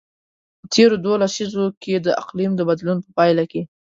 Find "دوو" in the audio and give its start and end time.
1.03-1.15